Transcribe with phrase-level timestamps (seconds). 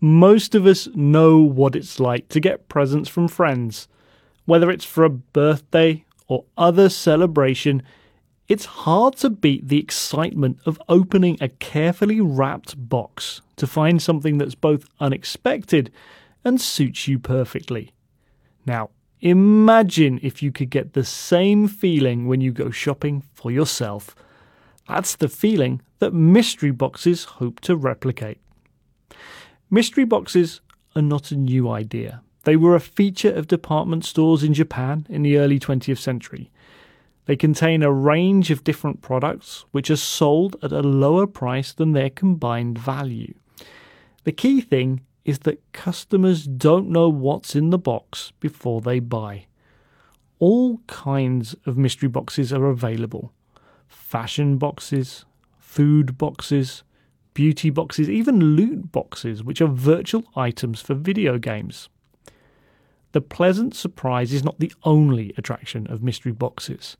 [0.00, 3.86] Most of us know what it's like to get presents from friends.
[4.46, 7.82] Whether it's for a birthday or other celebration,
[8.48, 14.38] it's hard to beat the excitement of opening a carefully wrapped box to find something
[14.38, 15.92] that's both unexpected
[16.44, 17.92] and suits you perfectly.
[18.64, 18.90] Now,
[19.20, 24.16] imagine if you could get the same feeling when you go shopping for yourself.
[24.88, 28.38] That's the feeling that mystery boxes hope to replicate.
[29.72, 30.60] Mystery boxes
[30.96, 32.22] are not a new idea.
[32.42, 36.50] They were a feature of department stores in Japan in the early 20th century.
[37.26, 41.92] They contain a range of different products which are sold at a lower price than
[41.92, 43.32] their combined value.
[44.24, 49.46] The key thing is that customers don't know what's in the box before they buy.
[50.40, 53.32] All kinds of mystery boxes are available
[53.86, 55.24] fashion boxes,
[55.58, 56.82] food boxes,
[57.34, 61.88] beauty boxes, even loot boxes, which are virtual items for video games.
[63.12, 66.96] The pleasant surprise is not the only attraction of mystery boxes.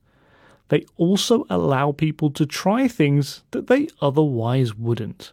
[0.69, 5.33] They also allow people to try things that they otherwise wouldn't.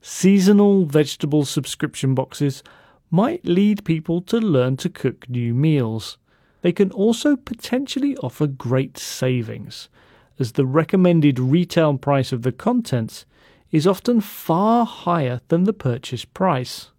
[0.00, 2.62] Seasonal vegetable subscription boxes
[3.10, 6.18] might lead people to learn to cook new meals.
[6.62, 9.88] They can also potentially offer great savings,
[10.38, 13.24] as the recommended retail price of the contents
[13.70, 16.90] is often far higher than the purchase price.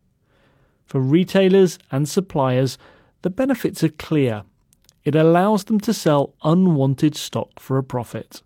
[0.85, 2.77] For retailers and suppliers,
[3.21, 4.43] the benefits are clear.
[5.03, 8.41] It allows them to sell unwanted stock for a profit.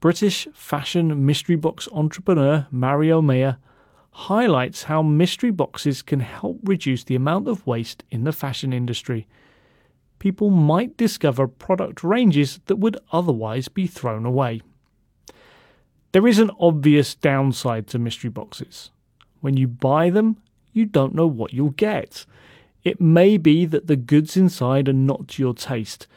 [0.00, 3.58] British fashion mystery box entrepreneur Mario Mayer
[4.10, 9.26] highlights how mystery boxes can help reduce the amount of waste in the fashion industry.
[10.18, 14.60] People might discover product ranges that would otherwise be thrown away.
[16.18, 18.90] There is an obvious downside to mystery boxes.
[19.40, 20.38] When you buy them,
[20.72, 22.26] you don't know what you'll get.
[22.82, 26.08] It may be that the goods inside are not to your taste,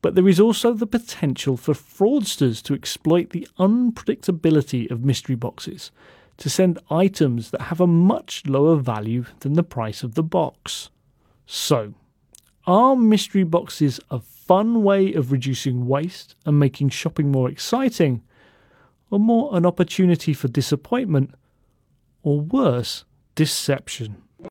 [0.00, 5.90] but there is also the potential for fraudsters to exploit the unpredictability of mystery boxes
[6.38, 10.88] to send items that have a much lower value than the price of the box.
[11.44, 11.92] So,
[12.66, 18.22] are mystery boxes a fun way of reducing waste and making shopping more exciting?
[19.12, 21.34] Or more an opportunity for disappointment,
[22.22, 24.16] or worse, deception.